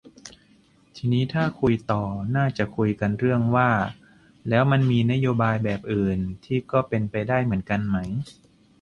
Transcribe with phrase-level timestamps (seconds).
[0.95, 2.03] ทีนี้ถ้าคุยต่อ
[2.35, 3.69] น่าจะคุยกันเรื่องว่า
[4.49, 7.97] แล้วมันมีนโยบายแบบอื่น ที่ก็เป็นไปได้เหมือนกันไหม